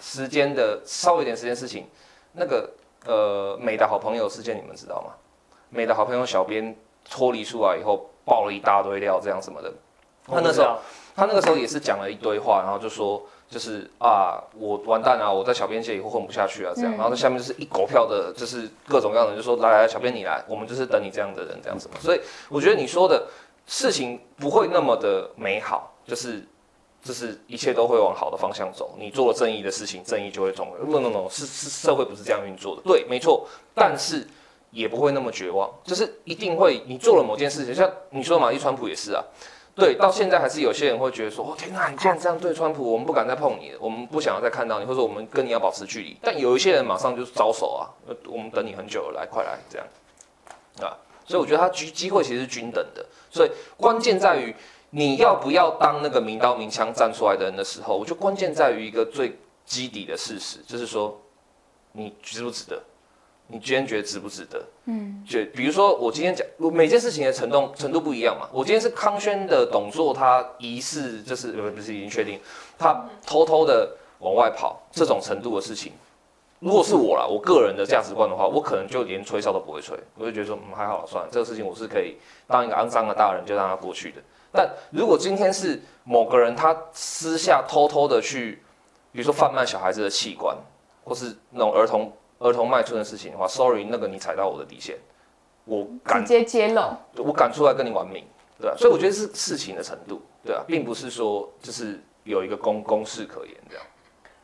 [0.00, 1.86] 时间的稍微一点时间事情，
[2.32, 2.70] 那个。
[3.08, 5.14] 呃，美的好朋友事件你们知道吗？
[5.70, 6.76] 美的好朋友小编
[7.08, 9.72] 脱离出来以后，爆了一大堆料，这样什么的。
[10.26, 10.76] 他那时候，
[11.16, 16.92] 他那个时候也是讲了一堆话，然后就说，就是啊，我完蛋啊，我在小编界以后混不下去啊，这样。
[16.92, 21.94] 然后在下面就是一狗票的，就是各种各样的，就说来来，小编你来，我们就是等你这样的人，这样子嘛。
[21.98, 23.26] 所以我觉得你说的
[23.66, 26.46] 事情不会那么的美好，就是。
[27.08, 28.94] 就是一切都会往好的方向走。
[28.98, 30.68] 你做了正义的事情，正义就会中。
[30.86, 32.82] no no no，是是社会不是这样运作的。
[32.84, 33.48] 对，没错。
[33.74, 34.28] 但是
[34.72, 36.82] 也不会那么绝望，就是一定会。
[36.86, 39.24] 你做了某件事情，像你说马丽川普也是啊。
[39.74, 47.88] 对，到现在还是有些人会觉得说：“哦天哪，你竟然这样对川普，我们不敢再碰你，我们不想要再看到你，或者我们跟你要保持距离。”但有一些人马上就是招手啊，
[48.26, 49.86] 我们等你很久了，来快来这样
[50.82, 50.92] 啊。
[51.24, 54.54] 所以我觉得他机机会其实是均等的，所以关键在于。
[54.90, 61.20] 你要不要当那个明刀明枪站出来的人的时候，我觉得关键在于一个最基底的事实，就是说
[61.92, 62.82] 你值不值得？
[63.50, 64.62] 你今天觉得值不值得？
[64.84, 68.46] 嗯，就比如说我今天讲，我每件事情的程度程度不一样嘛。
[68.52, 72.38] 我今天是康轩的董座，他疑似就是不是已经确定，
[72.78, 75.92] 他偷偷的往外跑这种程度的事情，
[76.60, 84.20] 如果是我啦，我个人的价值观的话，我可能就连吹哨都不会吹，我就觉得说嗯还好算了，这个事情我是可以当一个肮脏的大人就让他过去的。
[84.52, 88.62] 但如果今天是某个人他私下偷偷的去，
[89.12, 90.56] 比如说贩卖小孩子的器官，
[91.04, 94.96] 或是那种儿童儿童卖春的事情的话，sorry，那个你踩到我的底线，
[95.64, 98.24] 我敢直接揭露，我敢出来跟你玩命，
[98.58, 98.76] 对吧？
[98.76, 103.84] 所以我觉得是事情的程度，对啊，并不是说就是有一个公公式可言这样。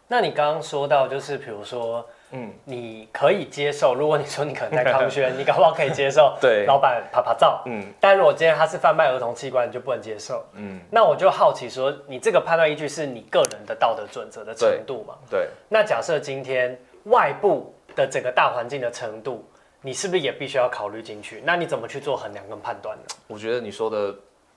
[0.09, 2.05] 那你刚刚说到就是比如说。
[2.37, 3.95] 嗯，你可以接受。
[3.95, 6.37] 如果你说你可能在康轩， 你搞不好可以接受。
[6.41, 7.63] 对，老板拍拍照。
[7.67, 10.45] 嗯，但如果今天他是贩卖儿童器官，你就不能接受。
[10.55, 15.15] 嗯，那我就好奇说，你这个判断依据是你个人的道德准则的程度嘛？
[15.31, 15.49] 对。
[15.69, 19.49] 那假设今天外部的整个大环境的程度，
[19.81, 21.41] 你是不是也必须要考虑进去？
[21.47, 23.03] 那你怎么去做衡量跟判断呢？
[23.29, 24.13] 我觉得你说的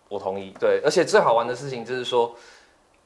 [0.10, 0.52] 我同意。
[0.60, 2.36] 对，而且最好玩的事情就是说，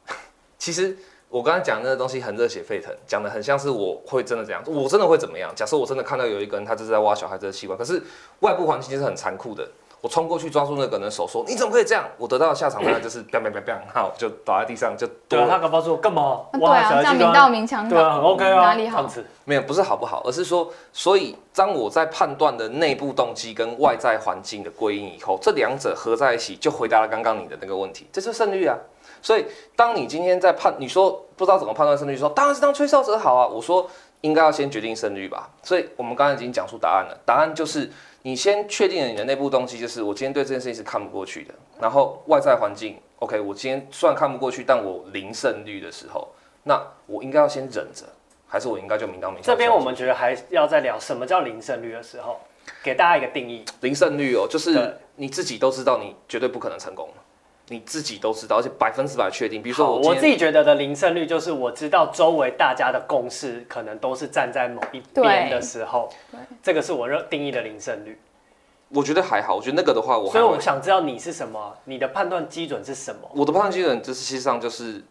[0.58, 0.98] 其实。
[1.32, 5.50] 我刚才讲那个东西很热血沸腾，讲的很像是我会真的这样，我真的会怎么样？
[5.56, 8.04] 假设我真的看到有一个人，他就是在挖小孩子的器官，可是
[8.41, 9.65] 外部环境其实很残酷的。
[10.02, 16.41] 我冲过去抓住那个人的手，说：“你怎么可以这样？”我得到的下场当然就是砰砰砰砰，好就倒在地上，就对他搞不好说干嘛？
[16.52, 19.08] 对啊，这样明道明枪，对啊，很 OK 啊，哪里好？
[19.46, 28.76] 没有，不是好不好，而是说，所以当我在判断的内部动机跟外在环境的归因以后，这两者合在一起，就回答了刚刚你的那个问题，这是胜率啊。
[29.22, 33.48] 所以，当你今天在判，你说不知道怎么判断胜率，说当然是当吹哨者好啊。
[33.48, 33.90] 我说
[34.22, 35.50] 应该要先决定胜率吧。
[35.64, 37.90] 所以我们刚才已经讲出答案了，答案就是
[38.24, 41.54] 你先确定了你的内部动机，就是我今天对这件事情是看不过去的。
[41.80, 46.28] 然后外在环境，OK，我今天虽然看不过去，但我零胜率的时候，
[46.64, 48.06] 那我应该要先忍着，
[48.48, 49.46] 还是我应该就明刀明枪？
[49.46, 52.40] 这边我们觉得还要再聊什么叫零胜率的时候，
[52.84, 53.66] 给大家一个定义。
[53.82, 57.10] 零胜率哦，就是你自己都知道你绝对不可能成功。
[57.72, 59.64] 你自己都知道，而且百分之百确定。
[59.64, 66.10] 比如说，我自己觉得的零胜率就是我知道周围大家的共识可能都是站在某一边的时候，
[66.62, 68.20] 这个是我认定义的零胜率。
[68.90, 73.22] 我觉得还好，我觉得那个的话，我所以我想知道你是什么，你的判断基准是什么？
[73.34, 75.02] 我的判断基准就是，实际上就是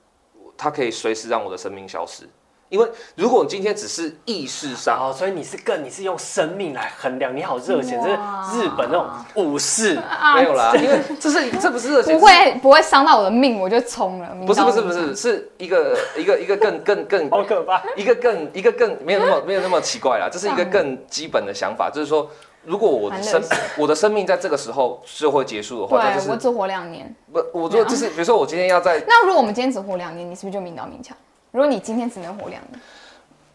[0.55, 2.29] 它可以随时让我的生命消失。
[2.71, 9.99] 因为如果今天只是意识上，哦，所以你是更你是用生命来衡量，你好热血，这是日本那种武士，
[10.37, 14.29] 没有啦， 因为这是这不是热血，不会不会伤到我的命，我就冲了。
[14.47, 22.31] 不是不是不是，是一个一个一个更更更好可怕，一个更一个更没有那么没有那么奇怪啦，这是一个更基本的想法，就是说
[22.65, 23.43] 如果我的生
[23.77, 27.13] 我的生命在这个时候就会结束的话，那就是对我只活两年。
[27.33, 31.17] 不，我说就是比如说我今天要在那如果我们今天只活两年，你是不是就明刀明枪？
[31.51, 32.81] 如果你今天只能活两年，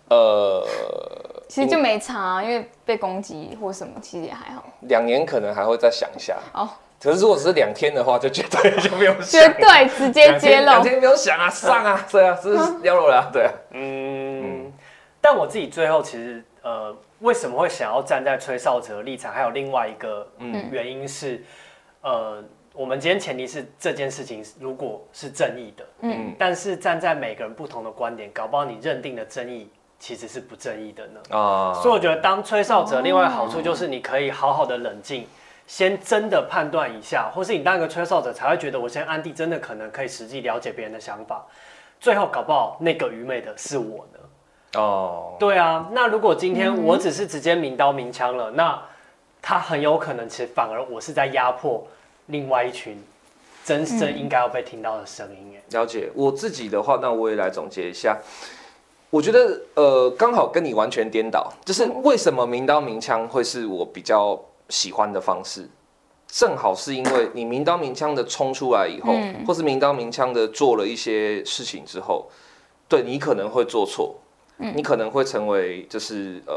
[0.10, 0.68] 呃
[1.48, 4.64] 其实就没差啊，因为被攻击或什么，其实也还好。
[4.82, 6.38] 两年可能还会再想一下。
[6.54, 6.68] 哦，
[7.00, 9.60] 可是如果只是两天的话，就绝对就不用想绝。
[9.60, 10.84] 对直接揭露两天两。
[10.84, 13.52] 天不用想啊，上啊， 对啊，这是要了啊，对啊。
[13.72, 14.72] 嗯，
[15.22, 19.32] 但我自己最后其实呃，为什么会想要站在吹哨者的立场？
[19.32, 20.28] 还有另外一个
[20.72, 21.44] 原因是，
[22.02, 22.44] 呃，
[22.76, 31.38] 我们今天前提是这件事情如果是正义的，嗯嗯，但是站在每个人不同的观点，搞不好你认定的正义其实是不正义的呢。
[31.38, 35.26] 啊，所以我觉得当吹哨者，另外好处就是你可以好好的冷静，
[35.66, 41.46] 先真的判断一下，或是你当一个吹哨者才会觉得我先安迪真的可能可以实际了解别人的想法，
[42.00, 44.20] 最后搞不好那个愚昧的是我呢。
[44.82, 48.78] 哦，对啊，那如果今天我只是直接明刀明枪了，那
[49.42, 51.88] 他很有可能其实反而我是在压迫
[52.28, 52.98] 另外一群
[53.64, 55.54] 真正应该要被听到的声音。
[55.56, 56.10] 哎，了解。
[56.14, 58.18] 我自己的话，那我也来总结一下。
[59.10, 65.70] 我觉得呃，刚好跟你完全颠倒，就是为什么明刀明枪会是我比较喜欢的方式，
[66.28, 69.14] 正好是因为你明刀明枪的冲出来以后，
[69.48, 72.30] 或是明刀明枪的做了一些事情之后，
[72.90, 74.16] 对你可能会做错，
[74.58, 76.54] 你可能会成为就是呃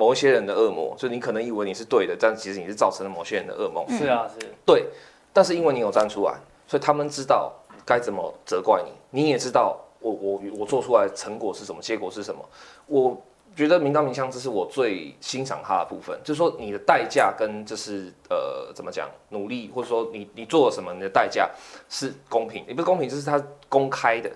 [0.00, 3.84] 某一些人的恶魔，就你可能以为你是对的，但其实你是造成了某些人的噩梦。
[3.98, 4.46] 是啊，是。
[4.64, 4.86] 对，
[5.30, 6.34] 但是因为你有站出来，
[6.66, 7.52] 所以他们知道
[7.84, 12.40] 该怎么责怪你，你也知道我我我做出来的成果是什么，结果是什么。
[12.86, 13.14] 我
[13.54, 21.50] 觉得明刀明枪，这是我最欣赏他的部分，就是说你的代价跟就是呃怎么讲努力，或者说你你做了什么，你的代价
[21.90, 24.30] 是公平，也不是公平，就是他公开的。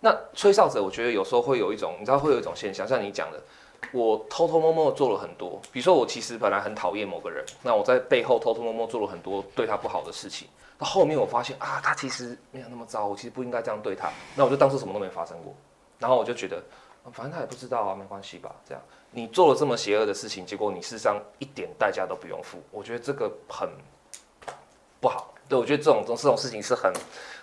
[0.00, 3.40] 那吹哨者，我觉得有时候会有一种，你知道会有一种现象，像你讲的，
[3.92, 15.54] 我偷偷摸摸做了很多，比如说我其实本来很讨厌某个人，那我在背后偷偷摸摸做了很多对他不好的事情，到后面我发现啊，他其实没有那么糟，我其实不应该这样对他，那我就当做什么都没发生过，
[15.98, 16.56] 然后我就觉得，
[17.04, 23.68] 啊反正他也不知道啊，没关系吧，这样你做了这么邪恶的事情，结果你事实上一点代价都不用付，我觉得这个很
[25.00, 25.34] 不好。
[25.52, 26.90] 对，我觉得这种这种这种事情是很，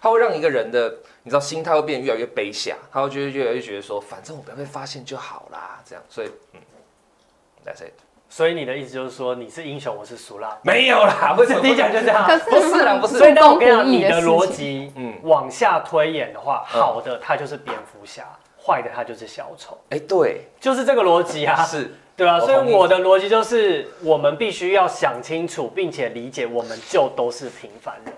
[0.01, 0.89] 它会让一个人的，
[1.21, 6.59] 你知道，心态会变得越来越卑下，他会觉得越来越觉得说，反正我不要被发现就好啦，这样，所以，嗯
[7.63, 7.93] ，That's it，
[8.27, 10.57] 所以你的意思就是说你是英雄，我是俗辣？
[10.63, 12.25] 没有啦，为什么第一讲就这样。
[12.49, 16.81] 不是啦，不是所以，当我跟你你的逻辑，嗯嗯，往下推演的话，嗯。
[16.81, 18.25] 好的他就是蝙蝠侠，
[18.65, 22.39] 坏的他就是小丑，哎、对，就是这个逻辑啊，是，对啊。
[22.39, 28.13] 所以我的逻辑就是，我们必须要想清楚，并且理解，我们就都是平凡人。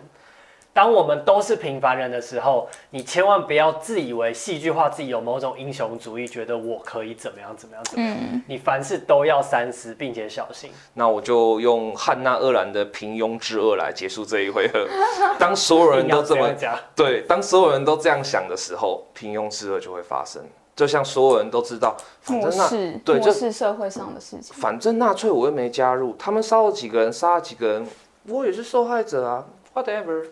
[0.74, 8.18] 当我们都是平凡人的时候，你千万不要自以为戏剧化自己有某种英雄主义，觉得我可以怎么样怎么样怎么样。
[8.18, 10.72] 嗯，你凡事都要三思，并且小心。
[10.94, 14.88] 那我就用汉娜·厄兰的平庸之恶来结束这一回合。
[15.38, 20.42] 当所有人都这么 讲，对，当所有人都这样想的时候，平庸之恶就会发生。
[20.76, 24.56] 就像所有人都知道，反正那视对就是社会上的事情。
[24.56, 27.88] 反正纳粹我又没加入，他们杀了几个人，杀了几个人，
[28.28, 30.26] 我也是受害者啊，whatever。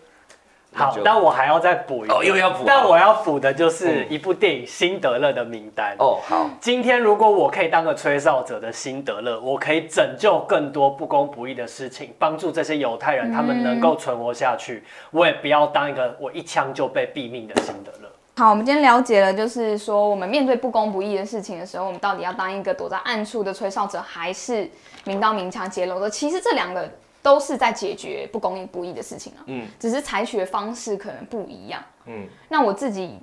[0.71, 5.95] 好那我还要再补一个哦又要补但我要补的就是嗯一部电影《辛德勒的名单》。
[5.99, 14.84] 哦，好，今天如果我可以当个吹哨者的辛德勒，我可以拯救更多不公不义的事情，帮助这些犹太人他们能够存活下去。
[15.10, 18.08] 我也不要当一个我一枪就被毙命的辛德勒。
[18.39, 24.71] 好，我们今天了解了，就是说我们面对不公不义的事情的时候，我们到底要当一个躲在暗处的吹哨者，还是
[25.04, 26.10] 明刀明枪揭露的？
[26.10, 26.89] 其实这两个
[27.21, 31.82] 都是在解决不公义不义的事情啊，嗯只是采取的方式可能不一样。
[32.06, 33.19] 嗯，那我自己，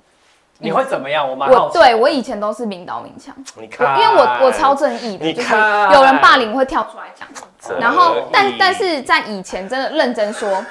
[0.59, 1.27] 你会怎么样？
[1.27, 1.71] 我蛮好我。
[1.73, 7.27] 对我以前都是明刀明枪，我你看，因为我我超正义的，你就是看有人霸凌会跳出来讲。
[7.59, 10.63] 正然后，但但是在以前真的认真说，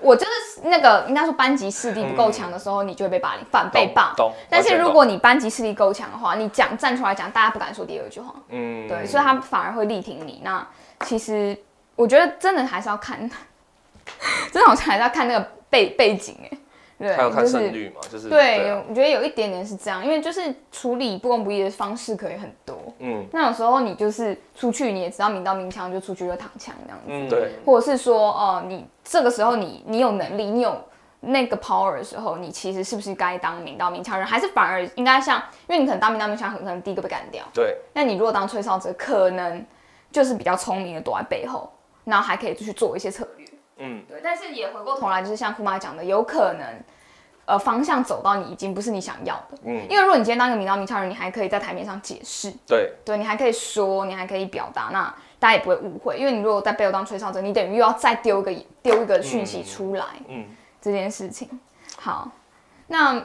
[0.00, 4.14] 我就是那个应该说班级势力不够强的时候，你就会被霸凌，反被霸。
[4.48, 8.34] 但是如果你班级势力够强的话，你讲站出来讲，大家不敢说第二句话。
[8.48, 10.40] 嗯对，所以他反而会力挺你。
[10.44, 10.66] 那
[11.06, 11.56] 其实
[11.96, 13.18] 我觉得真的还是要看，
[14.52, 16.58] 真的好像还是要看那个背背景哎。
[17.00, 22.76] 对，还有看就是胜率嘛，就是对，啊我觉得有一点点是这样，因为就是处理不公不义的方式可以很多。
[22.98, 27.04] 嗯那有时候你就是出去，你也知道明刀明枪，就出去就躺枪这样子。
[27.06, 30.78] 嗯对，或者是说，呃，你这个时候你你有能力，你有
[31.20, 37.42] 那个 power 的时候，你其实是不是该当明刀明枪人，还是反而应该像，因为你可能当明刀明枪，很可能第一个被干掉。
[37.54, 39.64] 对，那你如果当吹哨者，可能
[40.12, 41.72] 就是比较聪明的躲在背后，
[42.04, 43.39] 然后还可以去做一些策略。
[43.80, 46.64] 嗯对，但是也回过头来，就是像库妈讲的，有可能
[47.46, 49.58] 呃方向走到你已经不是你想要的。
[49.64, 56.16] 嗯，因为如果你今天当一个明刀明枪人，你还可以在台面上解释，对，对你还可以说，你还可以表达，那大家也不会误会。
[56.18, 60.44] 因为你如果在背后当吹哨者，你等于又要再丢一个丢一个讯息出来，嗯，
[60.80, 61.48] 这件事情。
[61.96, 62.30] 好，
[62.86, 63.24] 那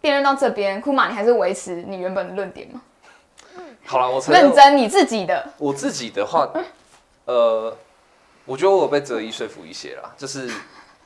[0.00, 2.82] 辩论到这边，库玛，你还是维持你原本的论点吗？
[3.86, 6.48] 好了，我认真你自己的，我自己的话，
[7.26, 7.76] 呃，
[8.44, 10.50] 我觉得我有被哲一说服一些啦，就是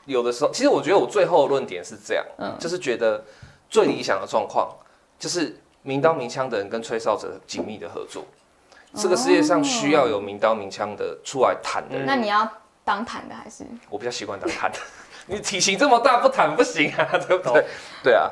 [0.06, 3.24] 有的时候，其实我觉得我最后的论点是这样，嗯就是觉得
[3.68, 4.74] 最理想的状况
[5.18, 8.24] 就是明刀明枪的人跟吹哨者紧密的合作。
[8.94, 12.50] 这个世界上需要有明刀明枪的出来谈的人，那你要
[12.84, 13.64] 当谈的还是？
[13.90, 14.78] 我比较习惯当谈的。
[15.30, 17.66] 你体型这么大，不谈不行啊， 对不对？
[18.02, 18.30] 对啊。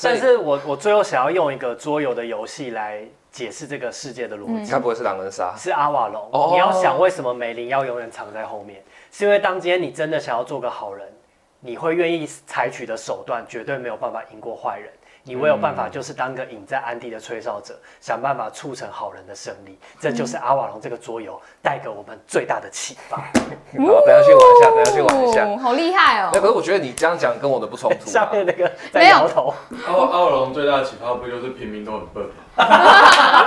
[0.00, 4.70] 但是我我最后想要用一个桌游的游戏来解释这个世界的逻辑。
[4.70, 5.52] 该不会是狼人杀？
[5.58, 6.28] 是阿瓦隆。
[6.30, 8.80] 哦你要想为什么梅林要永远藏在后面，
[9.10, 11.12] 是因为当今天你真的想要做个好人，
[11.58, 14.88] 你会愿意采取的手段绝对没有办法赢过坏人。
[15.26, 19.78] 你唯有办法就是当个隐在暗地的吹哨者，想办法促成好人的胜利。
[19.98, 23.16] 这就是阿瓦隆这个桌游带给我们最大的启发。
[23.16, 25.44] 好，等下去玩一下，等一下去玩一下。
[25.46, 26.40] 哦，好厉害哦那！
[26.40, 28.28] 可是我觉得你这样讲跟我的不冲突下啊。
[28.36, 29.54] 面那个在没有摇头，
[29.86, 32.34] 阿瓦隆最大的启发不就是平民都很笨吗？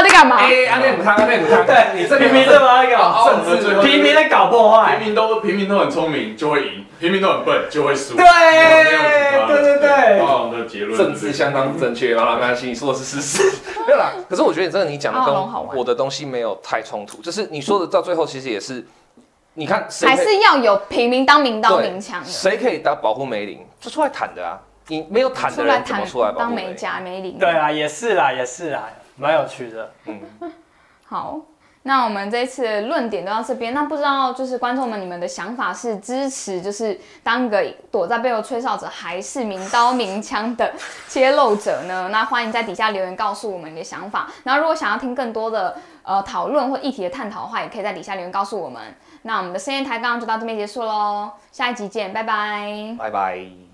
[0.00, 0.36] 道在干嘛。
[0.36, 2.82] 哎，安内姆汤，安内姆汤，对你这平民对吗？
[2.82, 5.06] 那奥个龙的最后平民在搞破坏平。
[5.06, 8.16] 民都平民都很聪明就会赢，平民都很笨就会输。
[8.16, 13.58] 对对对对奥龙的结论政治相当正确，好了，没关系，你说的是事实。
[13.86, 15.34] 没有啦，可是我觉得真的你讲的跟
[15.76, 18.84] 我的东西没有太冲突，就是你说的到最后其实也是，
[19.54, 24.58] 你看谁还是要有平民当明刀对明枪的，谁可以当保护梅林，就出来坦的啊。
[24.88, 26.70] 你没有坦的出来人怎么谈出来保当护梅林？
[26.70, 27.38] 美甲梅林。
[27.38, 28.88] 对啊，也是啦，也是啦，
[29.20, 29.92] 蛮有趣的。
[30.06, 30.20] 嗯，
[31.06, 31.38] 好，
[31.82, 33.74] 那我们这一次的论点都到这边。
[33.74, 40.72] 那不知道就是观众们，你们的想法是支持就是当个躲在背后吹哨者，还是明刀明枪的
[41.06, 42.08] 揭露者呢？
[42.12, 44.28] 那欢迎在底下留言告诉我们你的想法。
[44.44, 48.80] 然后如果想要听更多的呃讨论或议题的探讨的话，也可以在底下留言告诉我们。
[49.22, 52.96] 那我们的深夜抬杠就到这边结束喽，下一集见，拜拜。
[52.98, 53.69] 拜拜。